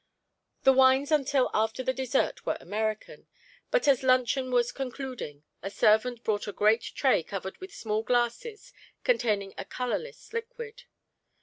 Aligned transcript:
The 0.63 0.73
wines 0.73 1.11
until 1.11 1.51
after 1.53 1.83
the 1.83 1.93
dessert 1.93 2.43
were 2.43 2.57
American; 2.59 3.27
but 3.69 3.87
as 3.87 4.01
luncheon 4.01 4.49
was 4.49 4.71
concluding 4.71 5.43
a 5.61 5.69
servant 5.69 6.23
brought 6.23 6.47
a 6.47 6.51
great 6.53 6.81
tray 6.81 7.21
covered 7.21 7.59
with 7.59 7.71
small 7.71 8.01
glasses 8.01 8.73
containing 9.03 9.53
a 9.59 9.65
colourless 9.65 10.33
liquid. 10.33 10.85